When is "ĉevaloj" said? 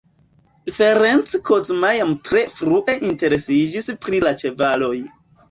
4.43-4.93